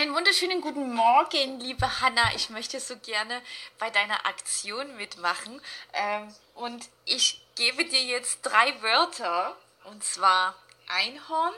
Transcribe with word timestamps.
Einen 0.00 0.14
wunderschönen 0.14 0.60
guten 0.60 0.94
Morgen, 0.94 1.58
liebe 1.58 2.00
Hanna. 2.00 2.22
Ich 2.36 2.50
möchte 2.50 2.78
so 2.78 2.96
gerne 2.98 3.42
bei 3.80 3.90
deiner 3.90 4.26
Aktion 4.26 4.96
mitmachen. 4.96 5.60
Ähm, 5.92 6.32
und 6.54 6.88
ich 7.04 7.44
gebe 7.56 7.84
dir 7.84 8.04
jetzt 8.04 8.42
drei 8.42 8.80
Wörter. 8.80 9.56
Und 9.82 10.04
zwar 10.04 10.54
Einhorn, 10.86 11.54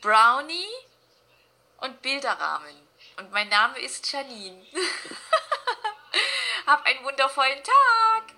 Brownie 0.00 0.66
und 1.80 2.02
Bilderrahmen. 2.02 2.74
Und 3.18 3.30
mein 3.30 3.48
Name 3.48 3.78
ist 3.78 4.10
Janine. 4.10 4.66
Hab 6.66 6.84
einen 6.86 7.04
wundervollen 7.04 7.62
Tag. 7.62 8.37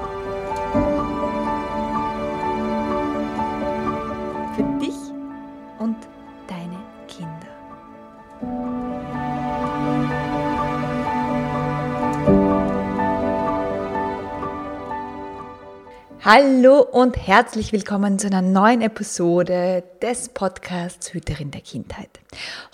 Hallo 16.33 16.79
und 16.79 17.17
herzlich 17.17 17.73
willkommen 17.73 18.17
zu 18.17 18.27
einer 18.27 18.41
neuen 18.41 18.81
Episode 18.81 19.83
des 20.01 20.29
Podcasts 20.29 21.13
Hüterin 21.13 21.51
der 21.51 21.59
Kindheit. 21.59 22.21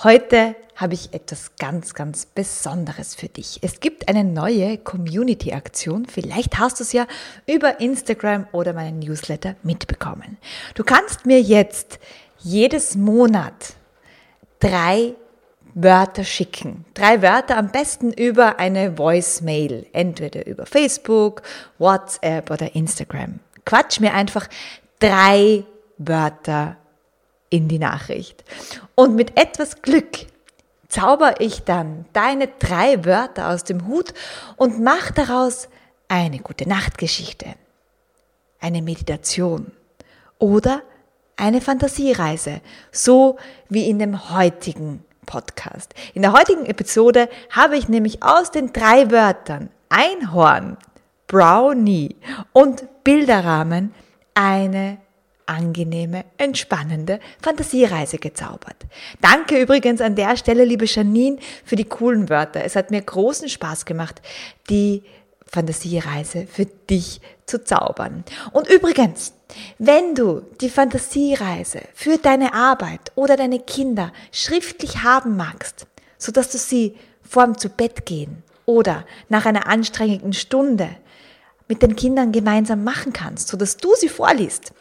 Heute 0.04 0.56
habe 0.76 0.94
ich 0.94 1.12
etwas 1.12 1.56
ganz, 1.58 1.96
ganz 1.96 2.28
Besonderes 2.28 3.16
für 3.16 3.30
dich. 3.30 3.58
Es 3.64 3.80
gibt 3.80 4.10
eine 4.10 4.24
neue 4.24 4.78
Community-Aktion. 4.78 6.06
Vielleicht 6.06 6.60
hast 6.60 6.80
du 6.80 6.84
es 6.84 6.94
ja 6.94 7.08
über 7.48 7.82
Instagram 7.82 8.46
oder 8.52 8.74
meinen 8.74 9.00
Newsletter 9.00 9.56
mitbekommen. 9.64 10.38
Du 10.76 10.84
kannst 10.84 11.26
mir 11.26 11.42
jetzt 11.42 11.98
jedes 12.38 12.96
Monat 12.96 13.74
drei 14.60 15.16
Wörter 15.74 16.24
schicken. 16.24 16.86
Drei 16.94 17.24
Wörter 17.24 17.58
am 17.58 17.72
besten 17.72 18.12
über 18.14 18.60
eine 18.60 19.00
Voicemail, 19.00 19.88
entweder 19.94 20.46
über 20.46 20.68
Facebook, 20.68 21.42
WhatsApp 21.80 22.52
oder 22.52 22.76
Instagram. 22.76 23.40
Quatsch 23.68 24.00
mir 24.00 24.14
einfach 24.14 24.48
drei 25.00 25.66
Wörter 25.98 26.78
in 27.50 27.68
die 27.68 27.80
Nachricht. 27.80 28.46
Und 28.96 29.16
mit 29.16 29.38
etwas 29.38 29.82
Glück 29.82 30.26
zauber 30.88 31.42
ich 31.42 31.64
dann 31.64 32.06
deine 32.14 32.48
drei 32.48 33.04
Wörter 33.04 33.50
aus 33.50 33.66
dem 33.66 33.86
Hut 33.86 34.14
und 34.56 34.82
mach 34.82 35.12
daraus 35.12 35.68
eine 36.08 36.40
gute 36.40 36.68
Nachtgeschichte, 36.68 37.56
eine 38.62 38.82
Meditation 38.82 39.74
oder 40.40 40.82
eine 41.36 41.60
Fantasiereise, 41.60 42.62
so 42.94 43.38
wie 43.68 43.90
in 43.90 44.00
dem 44.00 44.32
heutigen 44.32 45.04
Podcast. 45.26 45.94
In 46.14 46.22
der 46.22 46.32
heutigen 46.32 46.66
Episode 46.66 47.28
habe 47.52 47.78
ich 47.78 47.90
nämlich 47.90 48.24
aus 48.24 48.50
den 48.50 48.72
drei 48.72 49.12
Wörtern 49.12 49.70
Einhorn, 49.90 50.78
Brownie 51.28 52.16
und 52.54 53.04
Bilderrahmen 53.04 53.94
eine 54.34 54.98
angenehme, 55.46 56.26
entspannende 56.38 57.20
Fantasiereise 57.42 58.18
gezaubert. 58.18 58.76
Danke 59.22 59.62
übrigens 59.62 60.02
an 60.02 60.16
der 60.16 60.36
Stelle, 60.38 60.66
liebe 60.66 60.86
Janine, 60.86 61.38
für 61.64 61.76
die 61.76 61.86
coolen 61.86 62.30
Wörter. 62.30 62.64
Es 62.64 62.76
hat 62.76 62.92
mir 62.92 63.02
großen 63.02 63.50
Spaß 63.50 63.86
gemacht, 63.86 64.22
die 64.70 65.04
Fantasiereise 65.46 66.48
für 66.48 66.66
dich 66.66 67.22
zu 67.46 67.64
zaubern. 67.64 68.26
Und 68.52 68.70
übrigens, 68.70 69.34
wenn 69.80 70.16
du 70.16 70.42
die 70.60 70.70
Fantasiereise 70.70 71.82
für 71.94 72.18
deine 72.18 72.54
Arbeit 72.54 73.12
oder 73.16 73.38
deine 73.38 73.60
Kinder 73.60 74.12
schriftlich 74.32 75.04
haben 75.04 75.38
magst, 75.38 75.88
so 76.18 76.32
dass 76.32 76.52
du 76.52 76.58
sie 76.58 76.96
vorm 77.22 77.58
zu 77.58 77.70
Bett 77.70 78.06
gehen 78.06 78.44
oder 78.66 79.06
nach 79.30 79.46
einer 79.46 79.68
anstrengenden 79.68 80.34
Stunde 80.34 80.90
mit 81.68 81.82
den 81.82 81.96
Kindern 81.96 82.32
gemeinsam 82.32 82.84
machen 82.84 83.14
kannst, 83.14 83.50
so 83.50 83.58
dass 83.58 83.78
du 83.78 83.94
sie 83.96 84.10
vorliest, 84.10 84.74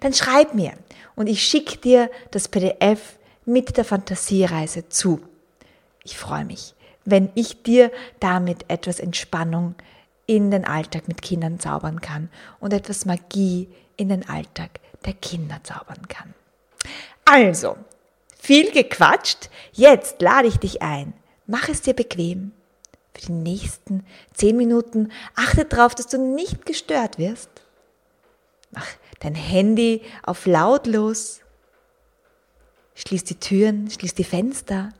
dann 0.00 0.12
schreib 0.14 0.54
mir 0.54 0.72
und 1.16 1.26
ich 1.26 1.42
schicke 1.42 1.78
dir 1.78 2.10
das 2.30 2.48
PDF 2.48 3.18
mit 3.44 3.76
der 3.76 3.84
Fantasiereise 3.84 4.88
zu. 4.88 5.20
Ich 6.04 6.16
freue 6.16 6.44
mich, 6.44 6.74
wenn 7.04 7.30
ich 7.34 7.62
dir 7.62 7.90
damit 8.20 8.64
etwas 8.68 9.00
Entspannung 9.00 9.74
in 10.26 10.50
den 10.50 10.64
Alltag 10.64 11.08
mit 11.08 11.22
Kindern 11.22 11.58
zaubern 11.58 12.00
kann 12.00 12.28
und 12.60 12.72
etwas 12.72 13.06
Magie 13.06 13.68
in 13.96 14.10
den 14.10 14.28
Alltag 14.28 14.80
der 15.04 15.14
Kinder 15.14 15.60
zaubern 15.64 16.06
kann. 16.08 16.34
Also, 17.24 17.76
viel 18.38 18.70
gequatscht, 18.70 19.50
jetzt 19.72 20.20
lade 20.20 20.48
ich 20.48 20.58
dich 20.58 20.82
ein. 20.82 21.14
Mach 21.46 21.68
es 21.68 21.82
dir 21.82 21.94
bequem. 21.94 22.52
Für 23.18 23.26
die 23.26 23.32
nächsten 23.32 24.06
zehn 24.32 24.56
Minuten 24.56 25.10
achte 25.34 25.64
darauf, 25.64 25.94
dass 25.94 26.06
du 26.06 26.18
nicht 26.18 26.64
gestört 26.66 27.18
wirst. 27.18 27.50
Mach 28.70 28.86
dein 29.18 29.34
Handy 29.34 30.02
auf 30.22 30.46
lautlos. 30.46 31.40
Schließ 32.94 33.24
die 33.24 33.40
Türen, 33.40 33.90
schließ 33.90 34.14
die 34.14 34.24
Fenster. 34.24 34.90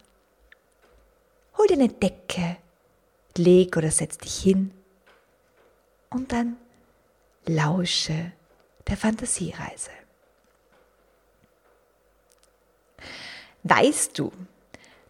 Hol 1.57 1.67
dir 1.69 1.75
eine 1.75 1.89
Decke, 1.89 2.57
leg 3.37 3.77
oder 3.77 3.91
setz 3.91 4.19
dich 4.19 4.37
hin 4.39 4.73
und 6.11 6.33
dann 6.33 6.57
lausche 7.47 8.33
der 8.89 8.97
Fantasiereise. 8.97 9.91
Weißt 13.63 14.19
du, 14.19 14.33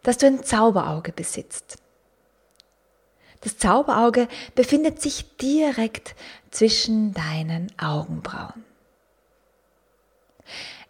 dass 0.02 0.18
du 0.18 0.26
ein 0.26 0.42
Zauberauge 0.42 1.12
besitzt? 1.12 1.78
Das 3.40 3.58
Zauberauge 3.58 4.28
befindet 4.54 5.00
sich 5.00 5.36
direkt 5.36 6.14
zwischen 6.50 7.14
deinen 7.14 7.72
Augenbrauen. 7.78 8.64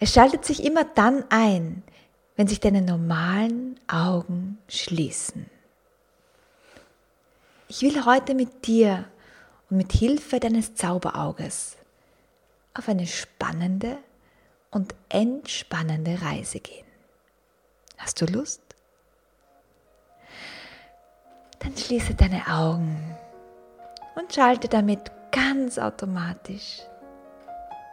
Es 0.01 0.13
schaltet 0.13 0.45
sich 0.45 0.65
immer 0.65 0.85
dann 0.85 1.25
ein, 1.31 1.83
wenn 2.37 2.47
sich 2.47 2.61
deine 2.61 2.83
normalen 2.83 3.79
Augen 3.89 4.59
schließen. 4.69 5.47
Ich 7.69 7.83
will 7.83 8.05
heute 8.05 8.35
mit 8.35 8.67
dir 8.67 9.05
und 9.69 9.77
mit 9.77 9.93
Hilfe 9.93 10.41
deines 10.41 10.75
Zauberauges 10.75 11.77
auf 12.75 12.89
eine 12.89 13.07
spannende 13.07 13.99
und 14.71 14.95
entspannende 15.09 16.23
Reise 16.23 16.61
gehen. 16.61 16.87
Hast 17.99 18.21
du 18.21 18.27
Lust? 18.27 18.68
Schließe 21.79 22.15
deine 22.15 22.47
Augen 22.49 23.17
und 24.17 24.35
schalte 24.35 24.69
damit 24.69 25.11
ganz 25.31 25.79
automatisch 25.79 26.81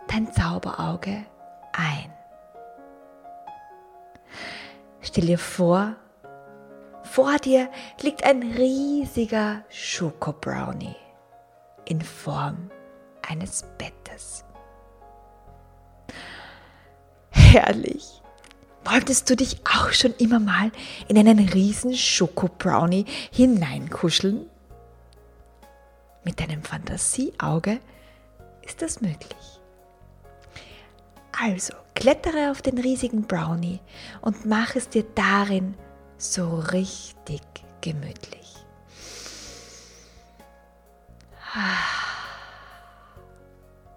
dein 0.08 0.32
Zauberauge 0.32 1.26
ein. 1.74 2.14
Stell 5.02 5.26
dir 5.26 5.38
vor, 5.38 5.96
vor 7.04 7.38
dir 7.38 7.70
liegt 8.02 8.24
ein 8.24 8.42
riesiger 8.42 9.64
Schoko-Brownie 9.70 10.96
in 11.86 12.02
Form 12.02 12.72
eines 13.28 13.64
Bettes. 13.78 14.44
Herrlich! 17.30 18.22
Wolltest 18.86 19.30
du 19.30 19.36
dich 19.36 19.60
auch 19.66 19.92
schon 19.92 20.14
immer 20.20 20.40
mal 20.40 20.72
in 21.08 21.18
einen 21.18 21.50
riesen 21.50 21.96
Schoko-Brownie 21.96 23.06
hineinkuscheln? 23.32 24.48
Mit 26.24 26.40
deinem 26.40 26.64
Fantasieauge 26.64 27.80
ist 28.62 28.84
das 28.84 29.02
möglich. 29.02 29.60
Also, 31.32 31.74
klettere 31.96 32.52
auf 32.52 32.62
den 32.62 32.78
riesigen 32.78 33.24
Brownie 33.24 33.80
und 34.22 34.46
mach 34.46 34.76
es 34.76 34.88
dir 34.88 35.04
darin 35.16 35.76
so 36.18 36.60
richtig 36.60 37.42
gemütlich. 37.82 38.56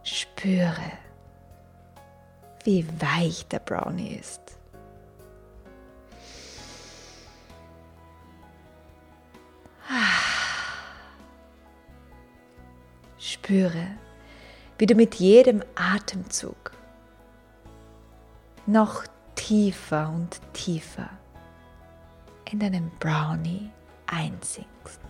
Spüre, 0.02 0.92
wie 2.64 2.86
weich 3.00 3.46
der 3.48 3.58
Brownie 3.58 4.16
ist. 4.16 4.57
Spüre, 13.18 13.86
wie 14.78 14.86
du 14.86 14.94
mit 14.94 15.16
jedem 15.16 15.62
Atemzug 15.74 16.72
noch 18.66 19.04
tiefer 19.34 20.10
und 20.10 20.40
tiefer 20.52 21.10
in 22.50 22.58
deinen 22.58 22.90
Brownie 22.98 23.70
einsinkst. 24.06 25.00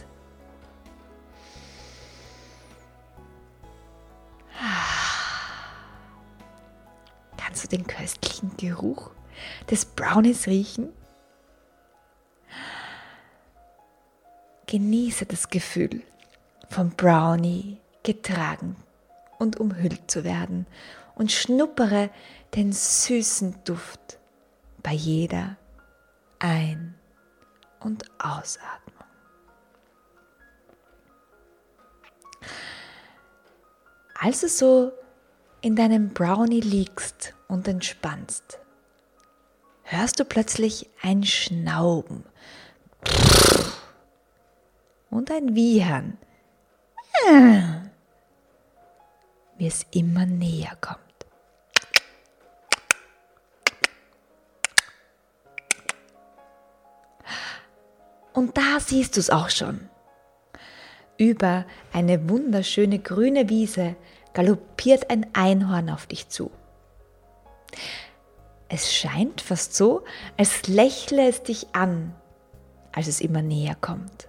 Kannst 7.37 7.64
du 7.64 7.69
den 7.69 7.87
köstlichen 7.87 8.56
Geruch 8.56 9.10
des 9.70 9.84
Brownies 9.84 10.46
riechen? 10.46 10.93
Genieße 14.66 15.25
das 15.25 15.49
Gefühl, 15.49 16.02
vom 16.69 16.90
Brownie 16.90 17.78
getragen 18.08 18.75
und 19.38 19.60
umhüllt 19.60 20.10
zu 20.10 20.25
werden 20.25 20.66
und 21.14 21.31
schnuppere 21.31 22.08
den 22.55 22.72
süßen 22.72 23.56
Duft 23.64 24.19
bei 24.82 24.93
jeder 24.93 25.58
Ein- 26.38 26.94
und 27.81 28.05
Ausatmung. 28.19 29.05
Als 34.19 34.40
du 34.40 34.49
so 34.49 34.93
in 35.60 35.76
deinem 35.76 36.14
Brownie 36.14 36.62
liegst 36.62 37.34
und 37.46 37.69
entspannst, 37.69 38.58
hörst 39.82 40.19
du 40.19 40.25
plötzlich 40.25 40.88
ein 41.02 41.25
Schnauben 41.25 42.25
und 45.10 45.31
ein 45.31 45.55
Wiehern, 45.55 46.16
wie 49.58 49.66
es 49.66 49.87
immer 49.90 50.25
näher 50.25 50.76
kommt. 50.81 50.99
Und 58.32 58.56
da 58.56 58.78
siehst 58.78 59.16
du 59.16 59.20
es 59.20 59.31
auch 59.31 59.50
schon. 59.50 59.90
Über 61.16 61.64
eine 61.93 62.28
wunderschöne 62.31 63.00
grüne 63.00 63.49
Wiese 63.49 63.96
galoppiert 64.32 65.10
ein 65.10 65.26
Einhorn 65.32 65.90
auf 65.90 66.06
dich 66.06 66.28
zu. 66.28 66.52
Es 68.69 68.94
scheint 68.94 69.40
fast 69.40 69.75
so, 69.75 70.05
als 70.37 70.69
lächle 70.69 71.28
es 71.28 71.43
dich 71.43 71.75
an, 71.75 72.14
als 72.93 73.08
es 73.08 73.20
immer 73.20 73.43
näher 73.43 73.76
kommt. 73.81 74.27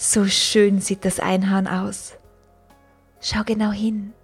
So 0.00 0.24
schön 0.24 0.80
sieht 0.80 1.04
das 1.04 1.20
Einhorn 1.20 1.66
aus. 1.66 2.14
Schau 3.20 3.44
genau 3.44 3.70
hin. 3.70 4.14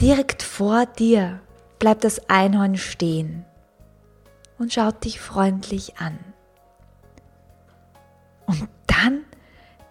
Direkt 0.00 0.42
vor 0.42 0.86
dir 0.86 1.40
bleibt 1.78 2.02
das 2.02 2.30
Einhorn 2.30 2.78
stehen 2.78 3.44
und 4.58 4.72
schaut 4.72 5.04
dich 5.04 5.20
freundlich 5.20 5.98
an. 5.98 6.18
Und 8.46 8.70
dann 8.86 9.26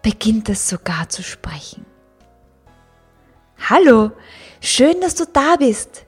beginnt 0.02 0.48
es 0.48 0.68
sogar 0.68 1.08
zu 1.08 1.22
sprechen. 1.22 1.86
Hallo, 3.70 4.10
schön, 4.60 5.00
dass 5.00 5.14
du 5.14 5.24
da 5.24 5.54
bist. 5.56 6.04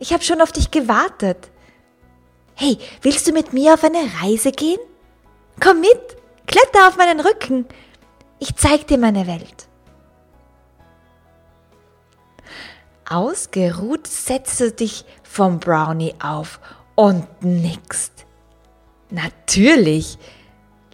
Ich 0.00 0.12
habe 0.12 0.24
schon 0.24 0.40
auf 0.40 0.50
dich 0.50 0.72
gewartet. 0.72 1.52
Hey, 2.54 2.78
willst 3.02 3.26
du 3.26 3.32
mit 3.32 3.52
mir 3.52 3.74
auf 3.74 3.84
eine 3.84 4.06
Reise 4.22 4.52
gehen? 4.52 4.78
Komm 5.60 5.80
mit, 5.80 6.16
kletter 6.46 6.88
auf 6.88 6.96
meinen 6.96 7.20
Rücken. 7.20 7.66
Ich 8.38 8.54
zeig 8.56 8.86
dir 8.86 8.98
meine 8.98 9.26
Welt. 9.26 9.68
Ausgeruht 13.08 14.06
setzt 14.06 14.60
du 14.60 14.70
dich 14.70 15.04
vom 15.22 15.60
Brownie 15.60 16.14
auf 16.22 16.60
und 16.94 17.26
nickst. 17.42 18.24
Natürlich 19.10 20.18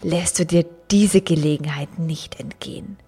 lässt 0.03 0.39
du 0.39 0.47
dir 0.47 0.65
diese 0.91 1.21
Gelegenheit 1.21 1.99
nicht 1.99 2.41
entgehen. 2.41 2.99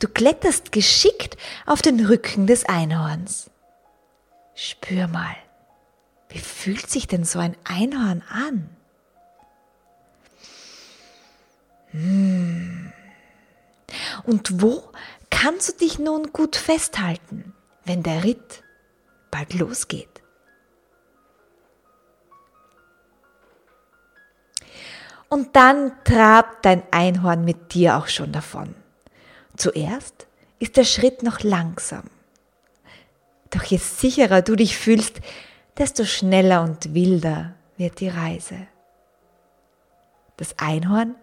Du 0.00 0.08
kletterst 0.08 0.72
geschickt 0.72 1.36
auf 1.66 1.82
den 1.82 2.04
Rücken 2.06 2.46
des 2.46 2.64
Einhorns. 2.64 3.50
Spür 4.54 5.06
mal, 5.08 5.36
wie 6.28 6.38
fühlt 6.38 6.90
sich 6.90 7.06
denn 7.06 7.24
so 7.24 7.38
ein 7.38 7.56
Einhorn 7.64 8.22
an? 8.28 8.68
Hm. 11.90 12.92
Und 14.24 14.60
wo 14.60 14.90
kannst 15.30 15.68
du 15.68 15.72
dich 15.84 15.98
nun 15.98 16.32
gut 16.32 16.56
festhalten? 16.56 17.54
wenn 17.86 18.02
der 18.02 18.24
Ritt 18.24 18.62
bald 19.30 19.54
losgeht. 19.54 20.08
Und 25.28 25.56
dann 25.56 25.92
trabt 26.04 26.64
dein 26.64 26.82
Einhorn 26.92 27.44
mit 27.44 27.74
dir 27.74 27.96
auch 27.96 28.08
schon 28.08 28.32
davon. 28.32 28.74
Zuerst 29.56 30.26
ist 30.58 30.76
der 30.76 30.84
Schritt 30.84 31.22
noch 31.22 31.40
langsam. 31.40 32.04
Doch 33.50 33.64
je 33.64 33.78
sicherer 33.78 34.42
du 34.42 34.56
dich 34.56 34.76
fühlst, 34.76 35.20
desto 35.78 36.04
schneller 36.04 36.62
und 36.62 36.94
wilder 36.94 37.54
wird 37.76 38.00
die 38.00 38.08
Reise. 38.08 38.66
Das 40.36 40.58
Einhorn 40.58 41.16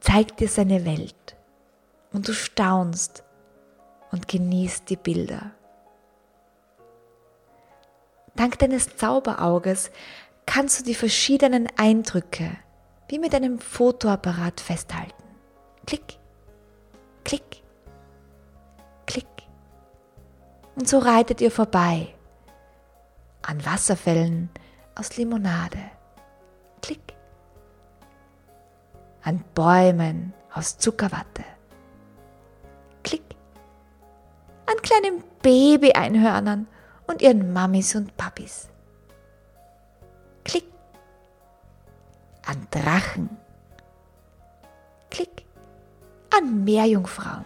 zeigt 0.00 0.40
dir 0.40 0.48
seine 0.48 0.84
Welt 0.84 1.36
und 2.12 2.28
du 2.28 2.32
staunst 2.32 3.24
und 4.10 4.28
genießt 4.28 4.88
die 4.90 4.96
Bilder. 4.96 5.52
Dank 8.36 8.58
deines 8.58 8.96
Zauberauges 8.96 9.90
kannst 10.46 10.80
du 10.80 10.84
die 10.84 10.94
verschiedenen 10.94 11.68
Eindrücke 11.76 12.50
wie 13.08 13.18
mit 13.18 13.34
einem 13.34 13.58
Fotoapparat 13.58 14.60
festhalten. 14.60 15.24
Klick, 15.86 16.18
klick, 17.24 17.62
klick. 19.06 19.26
Und 20.76 20.88
so 20.88 20.98
reitet 20.98 21.40
ihr 21.40 21.50
vorbei 21.50 22.14
an 23.42 23.64
Wasserfällen 23.64 24.50
aus 24.94 25.16
Limonade. 25.16 25.78
Klick. 26.82 27.14
An 29.22 29.44
Bäumen 29.54 30.32
aus 30.52 30.78
Zuckerwatte. 30.78 31.44
Klick. 33.02 33.24
An 34.66 34.76
kleinen 34.82 35.22
Baby-Einhörnern 35.42 36.66
und 37.06 37.22
ihren 37.22 37.52
Mamis 37.52 37.94
und 37.94 38.16
Papis. 38.16 38.68
Klick. 40.44 40.66
An 42.46 42.66
Drachen. 42.70 43.36
Klick. 45.10 45.44
An 46.36 46.64
Meerjungfrauen. 46.64 47.44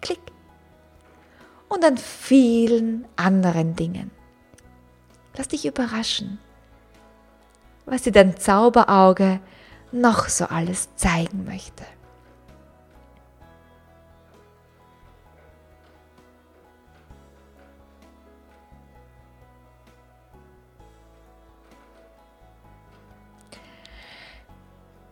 Klick. 0.00 0.20
Und 1.68 1.84
an 1.84 1.96
vielen 1.96 3.06
anderen 3.16 3.76
Dingen. 3.76 4.10
Lass 5.36 5.48
dich 5.48 5.66
überraschen, 5.66 6.38
was 7.86 8.02
dir 8.02 8.12
dein 8.12 8.36
Zauberauge 8.36 9.40
noch 9.90 10.28
so 10.28 10.46
alles 10.46 10.94
zeigen 10.96 11.44
möchte. 11.44 11.84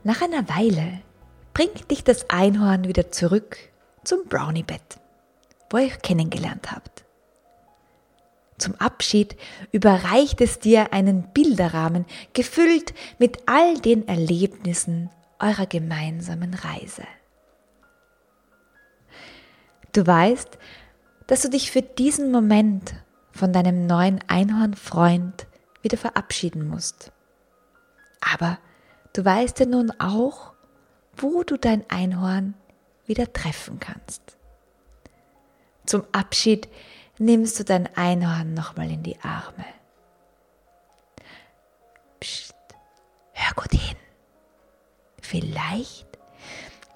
Nach 0.05 0.21
einer 0.21 0.49
Weile 0.49 1.01
bringt 1.55 1.91
dich 1.93 2.03
das 2.03 2.29
Einhorn 2.29 2.89
wieder 2.89 3.13
zurück 3.13 3.57
zum 4.03 4.27
Brownie-Bett, 4.29 4.99
wo 5.71 5.79
ihr 5.79 5.87
euch 5.87 6.03
kennengelernt 6.03 6.73
habt. 6.73 7.02
Zum 8.63 8.75
Abschied 8.77 9.37
überreicht 9.73 10.41
es 10.41 10.59
dir 10.59 10.93
einen 10.93 11.33
Bilderrahmen, 11.33 12.07
gefüllt 12.33 12.95
mit 13.19 13.39
all 13.47 13.79
den 13.79 14.07
Erlebnissen 14.07 15.11
eurer 15.39 15.67
gemeinsamen 15.67 16.55
Reise. 16.55 17.03
Du 19.93 20.07
weißt, 20.07 20.59
dass 21.27 21.43
du 21.43 21.51
dich 21.51 21.71
für 21.71 21.83
diesen 21.83 22.31
Moment 22.31 22.95
von 23.33 23.53
deinem 23.53 23.87
neuen 23.87 24.21
Einhornfreund 24.29 25.47
wieder 25.83 25.99
verabschieden 25.99 26.69
musst. 26.69 27.13
Aber 28.21 28.59
Du 29.13 29.25
weißt 29.25 29.61
ja 29.61 29.67
nun 29.67 29.91
auch, 29.99 30.53
wo 31.17 31.43
du 31.43 31.59
dein 31.59 31.89
Einhorn 31.91 32.55
wieder 33.07 33.33
treffen 33.33 33.79
kannst. 33.79 34.23
Zum 35.85 36.05
Abschied 36.13 36.69
nimmst 37.19 37.59
du 37.59 37.65
dein 37.65 37.89
Einhorn 37.97 38.55
nochmal 38.55 38.91
in 38.91 39.03
die 39.03 39.19
Arme. 39.21 39.65
Psst, 42.21 42.55
hör 43.33 43.55
gut 43.55 43.73
hin. 43.73 43.97
vielleicht 45.21 46.07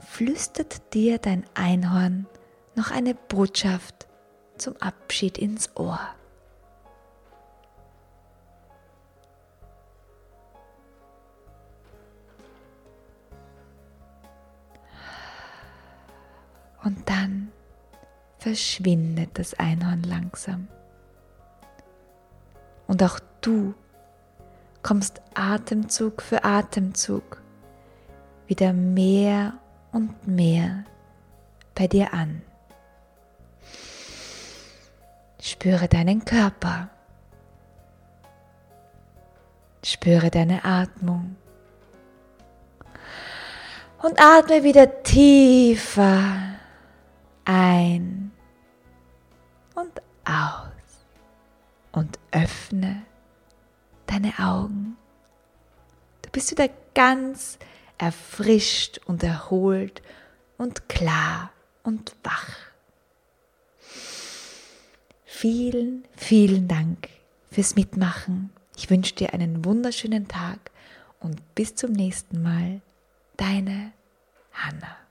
flüstert 0.00 0.94
dir 0.94 1.18
dein 1.18 1.44
Einhorn 1.54 2.26
noch 2.74 2.90
eine 2.90 3.14
Botschaft 3.14 4.06
zum 4.58 4.76
Abschied 4.78 5.38
ins 5.38 5.74
Ohr. 5.76 6.00
Und 16.84 17.08
dann 17.08 17.45
verschwindet 18.46 19.30
das 19.40 19.54
Einhorn 19.54 20.04
langsam. 20.04 20.68
Und 22.86 23.02
auch 23.02 23.18
du 23.40 23.74
kommst 24.84 25.20
Atemzug 25.34 26.22
für 26.22 26.44
Atemzug 26.44 27.42
wieder 28.46 28.72
mehr 28.72 29.54
und 29.90 30.28
mehr 30.28 30.84
bei 31.74 31.88
dir 31.88 32.14
an. 32.14 32.40
Spüre 35.42 35.88
deinen 35.88 36.24
Körper. 36.24 36.88
Spüre 39.84 40.30
deine 40.30 40.64
Atmung. 40.64 41.34
Und 44.00 44.20
atme 44.20 44.62
wieder 44.62 45.02
tiefer 45.02 46.55
öffne 52.46 53.02
deine 54.06 54.38
Augen. 54.38 54.96
Du 56.22 56.30
bist 56.30 56.52
wieder 56.52 56.68
ganz 56.94 57.58
erfrischt 57.98 59.00
und 59.06 59.24
erholt 59.24 60.00
und 60.56 60.88
klar 60.88 61.50
und 61.82 62.14
wach. 62.22 62.54
Vielen, 65.24 66.04
vielen 66.16 66.68
Dank 66.68 67.08
fürs 67.50 67.74
Mitmachen. 67.74 68.50
Ich 68.76 68.90
wünsche 68.90 69.16
dir 69.16 69.34
einen 69.34 69.64
wunderschönen 69.64 70.28
Tag 70.28 70.70
und 71.18 71.54
bis 71.56 71.74
zum 71.74 71.90
nächsten 71.90 72.42
Mal. 72.42 72.80
Deine 73.36 73.92
Hanna. 74.52 75.05